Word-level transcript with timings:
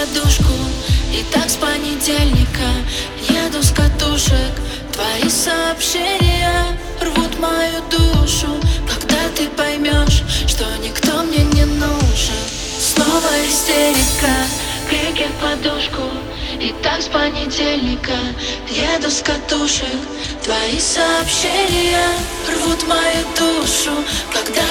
подушку. 0.00 0.54
И 1.12 1.22
так 1.32 1.50
с 1.50 1.56
понедельника 1.56 2.68
Еду 3.28 3.62
с 3.62 3.70
катушек. 3.70 4.52
Твои 4.92 5.28
сообщения 5.28 6.78
рвут 7.00 7.38
мою 7.38 7.80
душу. 7.90 8.48
Когда 8.88 9.28
ты 9.36 9.48
поймешь, 9.56 10.22
что 10.46 10.64
никто 10.82 11.22
мне 11.22 11.44
не 11.44 11.64
нужен. 11.64 12.42
Снова 12.78 13.28
истерика, 13.46 14.34
крики 14.88 15.26
в 15.28 15.42
подушку. 15.42 16.02
И 16.60 16.74
так 16.82 17.00
с 17.00 17.06
понедельника 17.06 18.18
еду 18.68 19.10
с 19.10 19.22
катушек. 19.22 20.00
Твои 20.44 20.78
сообщения 20.78 22.08
рвут 22.48 22.86
мою 22.86 23.24
душу. 23.38 23.92
Когда 24.32 24.69